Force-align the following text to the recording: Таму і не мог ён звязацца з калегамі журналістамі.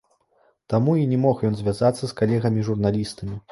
Таму 0.73 0.95
і 1.01 1.03
не 1.11 1.19
мог 1.27 1.45
ён 1.51 1.59
звязацца 1.61 2.01
з 2.05 2.11
калегамі 2.25 2.67
журналістамі. 2.73 3.35